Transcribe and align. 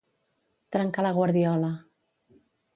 Trencar 0.77 1.05
la 1.09 1.13
guardiola. 1.19 1.71